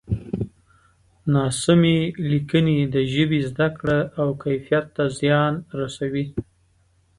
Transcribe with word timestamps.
ناسمې 1.35 1.97
لیکنې 2.31 2.79
د 2.93 2.95
ژبې 3.13 3.39
زده 3.49 3.67
کړه 3.77 3.99
او 4.21 4.27
کیفیت 4.43 4.85
ته 4.95 5.03
زیان 5.19 5.53
رسوي. 5.79 6.25